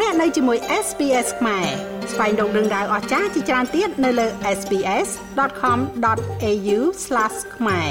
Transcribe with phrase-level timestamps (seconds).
[0.00, 1.66] លោកអ្នកនៅជាមួយ SPS ខ្មែរ
[2.12, 4.26] ស្វែងរកដឹងដៅអស្ចារ្យជាច្រើនទៀតនៅលើ
[4.58, 6.78] SPS.com.au/
[7.56, 7.90] ខ្មែរ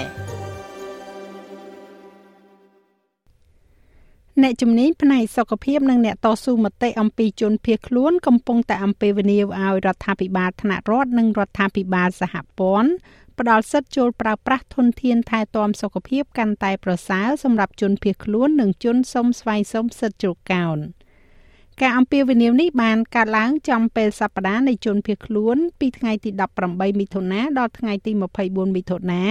[4.41, 12.91] អ្នកជំនាញផ្នែកសុខភាពនិងអ្នកតស៊ូមតិអំពីជនភៀសខ្លួនកំពុងតែអំពាវនាវឲ្យរដ្ឋាភិបាលថ្នាក់រដ្ឋនិងរដ្ឋាភិបាលសហព័ន្ធ
[13.39, 20.79] ផ្ដល់សិទ្ធិចូលប្រើប្រាស់ធនធានថែទាំសុខភាពកាន់តែប្រសើរសម្រាប់ជនភៀសខ្លួននិងជនសុំស្វែងសុំសិទ្ធិជ្រកកោន។
[21.81, 26.29] ការអំពាវនាវនេះបានកើតឡើងចំពេលសប្តាហ៍នៃជនភៀសខ្លួនពីថ្ងៃទី
[26.65, 28.11] 18មិថុនាដល់ថ្ងៃទី
[28.43, 29.23] 24មិថុនា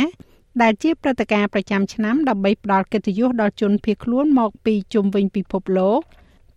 [0.62, 6.00] ដែលជាព្រឹត្តិការណ៍ប្រចាំឆ្នាំដើម្បីផ្ដល់កិត្តិយសដល់ជនភៀសខ្លួនមកពីជុំវិញពិភពលោក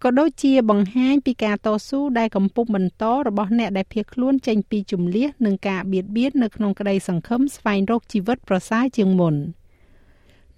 [0.04, 9.36] ក៏ដូចជាបង្ហាញពីការតស៊ូដែលកំពុងបន្តរបស់អ្នកដែលភៀសខ្លួនចេញពីជំនះនិងការបៀតបៀននៅក្នុងក្តីសង្ឃឹមស្វែងរកជីវិតប្រសើរជាងមុន។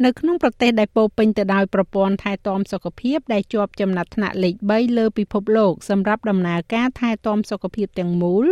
[0.05, 8.45] នៅក្នុងប្រទេសដែលពោពេញទៅដោយប្រព័ន្ធថែទាំសុខភាពដែលជាប់ចំណាត់ថ្នាក់លេខ3លើពិភពលោកសម្រាប់ដំណើរការថែទាំសុខភាពទាំងមូល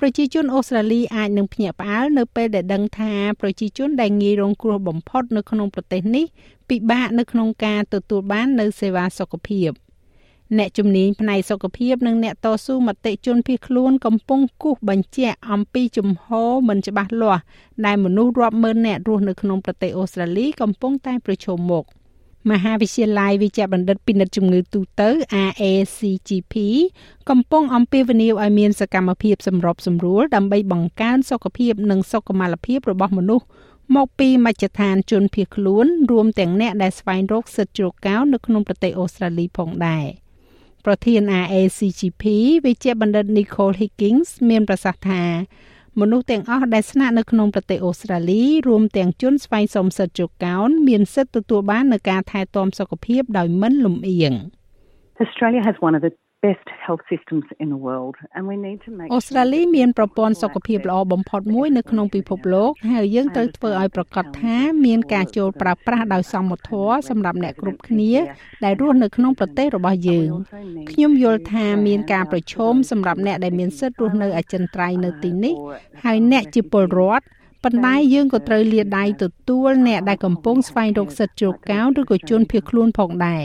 [0.00, 6.24] ប្រជាជនអូស្ត្រាលីអាចនឹងភ្ញាក់ផ្អើលនៅពេលដែលដឹងថាប្រជាជនដែលងាយរងគ្រោះបំផុតនៅក្នុងប្រទេសនេះ
[6.68, 9.70] ពិបាកនៅក្នុងការទទួលបាននូវសេវាសុខភាព។
[10.58, 17.42] អ្នកជំនាញផ្នែកសុខភាពនិងអ្នកតស៊ូមតិជនភៀសខ្លួនកំពុងគូសបញ្ជាក់អំពីជំហរមិនច្បាស់លាស់
[17.86, 21.84] ដែលមនុស្សរាប់ម៉ឺននាក់រស់នៅក្នុងប្រទេសអូស្ត្រាលីកំពុងតែប្រឈមមុខ
[22.50, 25.08] មហាវិទ្យាល័យវិជ្ជបណ្ឌិតពិនិត្យជំងឺទូទៅ
[25.50, 26.54] RACGP
[27.30, 33.44] កំពុងអំពាវនាវឲ្យមានសកម្មភាពសម្របសម្រួលដើម្បីបង្កើនសុខភាពនិងសុខុមាលភាពរបស់មនុស្ស
[33.96, 40.06] មកពីមជ្ឈដ្ឋានជនភៀសខ្លួនរួមទាំងអ្នកដែលស្វែងរកសិទ្ធិជ្រកកោននៅក្នុងប្រទេសអូស្ត្រាលីផងដែរ។
[40.86, 42.22] ប្រធាន RACGP
[42.64, 45.22] វិជ្ជបណ្ឌិត Nicole Higgins មានប្រសាសន៍ថា
[46.00, 54.34] មនុស្សទាំងអស់ដែលស្នាក់នៅក្នុងប្រទេសអូស្ត្រាលីរួមទាំងជនស្វែងសុំសិទ្ធិជកោនមានសិទ្ធិទទួលបាននូវការថែទាំសុខភាពដោយមិនលំអៀង
[55.24, 56.12] Australia has one of the
[56.44, 64.56] best health systems in the world and we need to make អូស្ត្រាលីមានប្រព័ន្ធសុខភាពល្អបំផុតមួយនៅក្នុងពិភពលោកហើយយើងត្រូវធ្វើឲ្យប្រកាសថា
[64.86, 68.12] មានការចូលប្រើប្រាស់ដោយសមធម៌សម្រាប់អ្នកគ្រប់គ្នា
[68.64, 70.30] ដែលរស់នៅក្នុងប្រទេសរបស់យើង
[70.90, 75.54] ខ្ញុំយល់ថាមានការប្រឈមសម្រាប់អ្នកដែលមានសិទ្ធិរស់នៅអចិន្ត្រៃយ៍នៅទីនេះ
[76.04, 77.24] ហើយអ្នកជាពលរដ្ឋ
[77.64, 83.44] ប៉ុន្តែយើងក៏ត្រូវលាដៃទទួលអ្នកដែលកំពុងស្វែងរកសិទ្ធិជ្រកកោនឬក៏ជនភៀសខ្លួនផងដែរ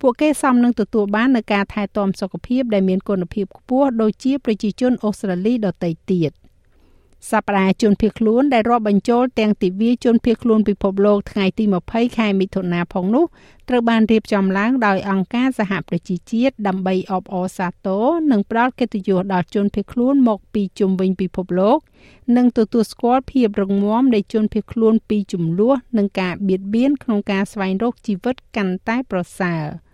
[0.00, 6.32] ពួកគេសមនឹងទទួលបាននូវការថែទាំសុខភាពដែលមានគុណភាពខ្ពស់ដូចជាប្រជាជនអូស្ត្រាលីដទៃទៀត
[7.30, 13.24] សប្តាហ៍ជនភៀសខ្លួនដែលរាប់បញ្ចូលទាំងទិវាជនភៀសខ្លួនពិភពលោកថ្ងៃទី20ខែមិថុនាផងនោះ
[13.68, 21.78] ត្រូវបានរៀបចំឡើងដោយអង្គការសហប្រជាជាតិដើម្បីអបអរសាទរនិងផ្ដល់កិត្តិយសដល់ជនភៀសខ្លួនមកពីជុំវិញពិភពលោក
[22.36, 29.64] និងទទួលស្គាល់ភាពរឹងមាំនៃជនភៀសខ្លួនពីចំនួននិងការបៀតបៀនក្នុងការស្វែងរកជីវិតកាន់តែប្រសើរ។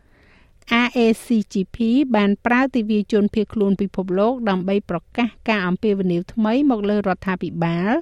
[0.73, 1.79] RACGP
[2.17, 7.93] បានប្រើទិវាជនភៀសខ្លួនពិភពលោកដើម្បីប្រកាសការអំពាវនាវថ្មីមកលើរដ្ឋាភិបាល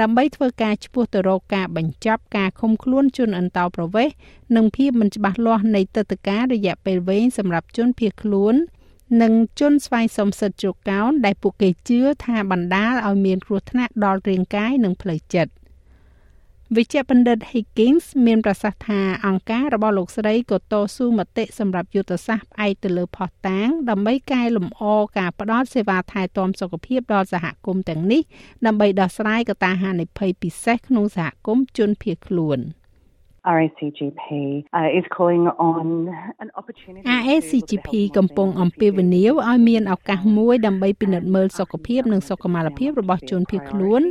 [0.00, 4.14] ដើម្បីធ្វើការឈ្មោះទៅរកការបញ្ចប់ការឃុំខ្លួនជនអន្តោប្រវេសន៍
[4.56, 8.54] និងភាពមិនច្បាស់លាស់នៃទឹកតការរយៈពេលវែងសម្រាប់ជនភៀសខ្លួន
[9.22, 15.52] និងជនស្វ័យសំសិទ្ធជកោនដែលពួកគេជឿថាបណ្ដាលឲ្យមានគ្រោះថ្នាក់ដល់រាងកាយនិងផ្លូវចិត្ត
[16.76, 24.82] វិជ្ជបណ្ឌិត Higgins មានប្រសាសន៍ថាអង្គការរបស់លោកស្រីក៏តស៊ូមតិសម្រាប់យុទ្ធសាស្ត្រផ្អែកទៅលើផុសតាងដើម្បីកែលម្អ
[25.18, 28.22] ការផ្តល់សេវាថែទាំសុខភាពដល់សហគមន៍ទាំងនេះ
[28.66, 32.60] ដើម្បីដោះស្រាយកត្តាហានិភ័យពិសេសក្នុងសហគមន៍ជនភៀសខ្លួន។
[33.46, 44.02] RACGP uh, is calling on an opportunity RACGP កំពុងអំពាវនាវឲ្យមានឱកាសមួយដើម្បីពិនិត្យមើលសុខភាពនិងសុខុមាលភាពរបស់ជនភៀសខ្លួន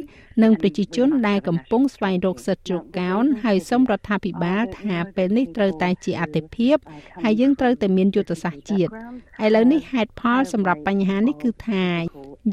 [0.43, 6.75] និងប្រជាជនដែលកំពុងស្វែងរកសិទ្ធិជ្រកកោនហើយសូមរដ្ឋាភិបាលថាពេលនេះត្រូវតែជាអតិភិប
[7.23, 8.91] ហើយយើងត្រូវតែមានយុទ្ធសាស្ត្រជាតិ
[9.45, 11.85] ឥឡូវនេះហេតុផលសម្រាប់បញ្ហានេះគឺថា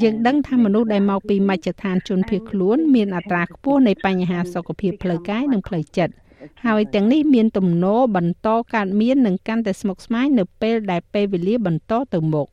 [0.01, 6.13] យើងដឹងថាមនុស្សដែលមកពីមជ្ឈដ្ឋានជនភៀសខ្លួនមានអត្រាខ្ពស់នៃបញ្ហាសុខភាពផ្លូវកាយនិងផ្លូវចិត្ត។
[6.65, 12.47] ហើយទាំងនេះមានទំនោរបន្តកើតមាននិងកាន់តែស្មុគស្មាញនៅពេលដែលពេលវេលាបន្តទៅមុខ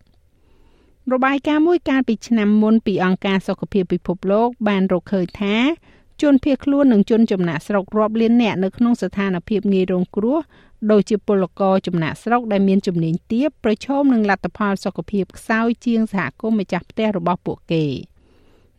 [1.13, 5.57] របាយការណ៍មួយកាលពីឆ្នាំមុនពីអង្គការសុខភាពពិភពលោកបានរកឃើញថា
[6.23, 10.39] ជនភៀសខ្លួននិងជនចំណាក់ស្រុករាប់លានអ្នកនៅក្នុងស្ថានភាពងាយរងគ្រោះ
[10.91, 17.85] ដូចជាពលករចំណាក់ស្រុកដែលមានជំនាញទាបប្រឈមនឹងលទ្ធផលសុខភាពខ្សោយជាងសហគមន៍ម្ចាស់ផ្ទះរបស់ពួកគេ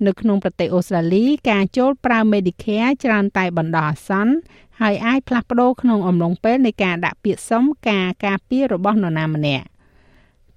[0.05, 4.35] នៅក្នុងប្រទេសអូស្ត្រាលីការចូលប្រើ Medicare ច្រើនតែបណ្ដោះអាសន្ន
[4.81, 9.65] ហើយអាចផ្លាស់ប្ដូរក្នុងអំឡុងពេលនៃការដាក់ពាក្យសុំការការពាររបស់នរណាម្នាក់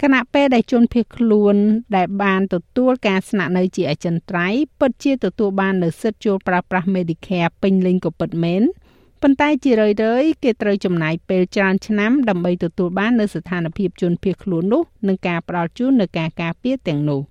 [0.02, 1.56] គណៈពេលដែលជនភៀសខ្លួន
[1.96, 8.62] ដែលបានទទួលការស្នាក់នៅជាអចិន្ត្រៃយ៍ពិតជាទទួលបាននូវសិទ្ធិចូលប្រើប្រាស់ Medicare ពេញលេញក៏ពិតមែន
[9.22, 17.22] ប៉ុន្តែជារឿយៗគេត្រូវចំណាយពេលច្រើនឆ្នាំដើម្បីទទួលបាននូវស្ថានភាពជនភៀសខ្លួននោះនិងការផ្ដល់ជូននូវការការពារទាំងនោះ។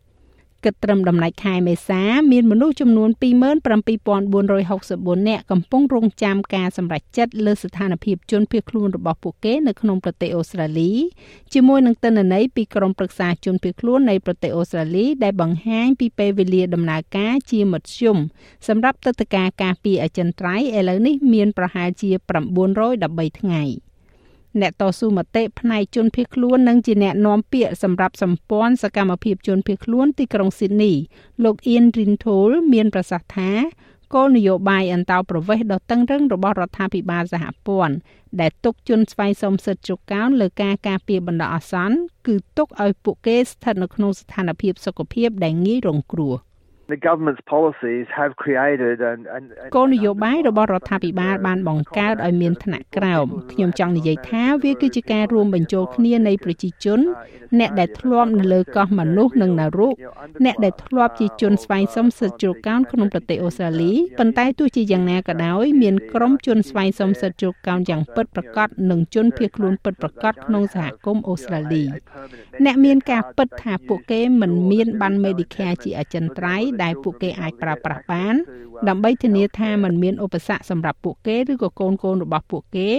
[0.63, 2.01] គិតត្រឹមដំណាច់ខែមេសា
[2.31, 10.91] មានមនុស្សចំនួន27464នាក់កំពុងរងចាំការសម្រេចចិត្តលើស្ថានភាពជនភៀសខ្លួនរបស់ពួកគេនៅក្នុងប្រទេសអូស្ត្រាលី
[11.53, 18.17] ជាមួយនឹងទិន្នន័យពីក្រមប្រឹក្សាជនភៀសខ្លួននៃប្រទេសអូស្ត្រាលីដែលបង្ហាញពីពេលវេលាដំណើរការជាមធ្យម
[18.67, 22.09] សម្រាប់ទឹកតការការពារអចិន្ត្រៃយ៍ឥឡូវនេះមានប្រហែលជា
[22.75, 23.63] 913ថ្ងៃ។
[24.61, 30.93] អ្នកតស៊ូមតិផ្នែកជនភៀសខ្លួននិងជាអ្នកនាំពាក្យសម្រាប់សម្ព័ន្ធសកម្មភាពជនភៀសខ្លួនទីក្រុងស៊ីដនី
[31.43, 33.51] លោកអ៊ៀនរីនថូលមានប្រសាសន៍ថា
[34.13, 37.95] គោលនយោបាយអន្តោប្រវេសន៍ដ៏តឹងរឹងរបស់រដ្ឋាភិបាលសហព័ន្ធ
[38.39, 41.97] ដែលទុកជនស្វ័យសមសិទ្ធិជកោនលើការការពារបណ្ដោះអាសន្ន
[42.27, 46.35] គឺទុកឲ្យពួកគេស្ថិតនៅក្នុងស្ថានភាពសុខភាពដែលងាយរងគ្រោះ។
[46.93, 49.19] The government's policies have created and
[49.75, 56.99] គោលនយោបាយរបស់រដ្ឋាភិបាលបានបង្កើតឲ្យមានថ្នាក់ក្រោមខ្ញុំចង់និយាយថាវាគឺជាការរួមបញ្ចូលគ្នានៃប្រជាជន
[57.59, 59.89] អ្នកដែលធ្លាប់នៅលើកោះមនុស្សនិងនរុ
[60.45, 71.83] អ្នកដែលធ្លាប់ជាជនស្វ័យសមសិទ្ធិជ្រកោនក្នុងប្រទេសអូស្ត្រាលីប៉ុន្តែទោះជាយ៉ាងណាក៏ដោយមានក្រុមជនស្វ័យសមសិទ្ធិជ្រកោនយ៉ាងពិតប្រាកដនិងជនភៀសខ្លួនពិតប្រាកដក្នុងសហគមន៍អូស្ត្រាលី
[72.65, 78.35] អ្នកមានការពិតថាពួកគេមិនមានបាន Medicare ជាអចិន្ត្រៃយ៍ដែលពួកគេអាចប្រើប្រាស់បាន
[78.89, 82.89] ដើម្បីធានាថាมันមានឧបសគ្គសម្រាប់ពួកគេឬក៏កូនកូនរបស់ពួកគេ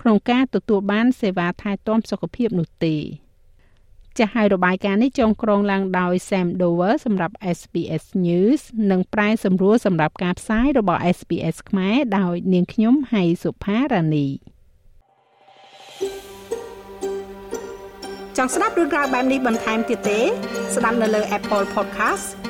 [0.00, 2.96] ក្នុងការទទួលបានសេវាថែទាំសុខភាពនោះទេ
[4.18, 8.60] ចាស់ហើយរបាយការណ៍នេះចងក្រងឡើងដោយ Sam Dover សម្រាប់ SBS News
[8.90, 14.28] និងប្រែសម្រួលសម្រាប់ការផ្សាយរបស់ SBS ខ្មែរដោយនាងខ្ញុំហៃសុផារ៉ានី
[18.36, 20.20] ចង់ស្ដាប់រឿងរ៉ាវបែបនេះបន្ថែមទៀតទេ
[20.74, 22.39] ស្ដាប់នៅលើ Apple Podcast